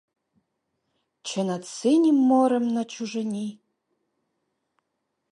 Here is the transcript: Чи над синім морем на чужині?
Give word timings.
Чи 1.21 1.43
над 1.49 1.65
синім 1.67 2.15
морем 2.15 2.67
на 2.67 2.85
чужині? 2.85 3.59